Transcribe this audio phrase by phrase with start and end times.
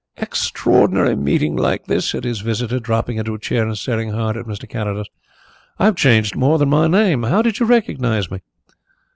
[0.17, 4.35] "Extraordinary thing meeting like this," said his visitor, dropping into a chair and staring hard
[4.35, 4.67] at Mr.
[4.67, 5.05] Carrados.
[5.77, 7.21] "I have changed more than my name.
[7.21, 8.41] How did you recognize me?"